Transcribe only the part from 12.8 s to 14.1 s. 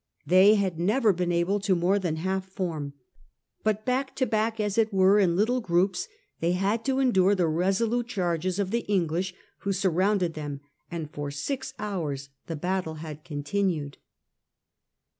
had continued.